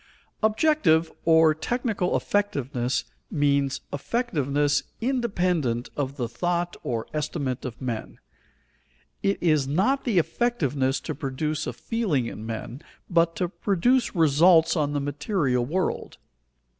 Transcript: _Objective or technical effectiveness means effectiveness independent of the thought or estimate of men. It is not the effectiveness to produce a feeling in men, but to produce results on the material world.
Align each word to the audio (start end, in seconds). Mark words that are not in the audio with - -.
_Objective 0.41 1.11
or 1.25 1.53
technical 1.53 2.17
effectiveness 2.17 3.03
means 3.29 3.81
effectiveness 3.93 4.81
independent 4.99 5.89
of 5.95 6.17
the 6.17 6.27
thought 6.27 6.75
or 6.81 7.05
estimate 7.13 7.65
of 7.65 7.79
men. 7.79 8.17
It 9.21 9.37
is 9.41 9.67
not 9.67 10.03
the 10.03 10.17
effectiveness 10.17 10.99
to 11.01 11.13
produce 11.13 11.67
a 11.67 11.73
feeling 11.73 12.25
in 12.25 12.47
men, 12.47 12.81
but 13.11 13.35
to 13.35 13.47
produce 13.47 14.15
results 14.15 14.75
on 14.75 14.93
the 14.93 14.99
material 14.99 15.67
world. 15.67 16.17